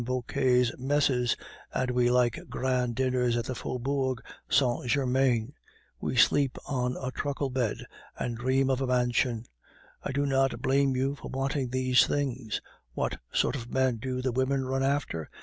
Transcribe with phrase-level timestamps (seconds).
[0.03, 1.37] Vauquer's messes,
[1.71, 5.53] and we like grand dinners in the Faubourg Saint Germain;
[5.99, 7.85] we sleep on a truckle bed,
[8.17, 9.45] and dream of a mansion!
[10.01, 12.61] I do not blame you for wanting these things.
[12.93, 15.29] What sort of men do the women run after?